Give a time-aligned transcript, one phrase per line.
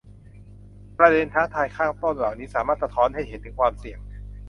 [0.97, 3.99] ประเด็นท้าทายข้างต้นเหล่านี้สามารถสะท้อนให้เห็นถึงความเสี่ยง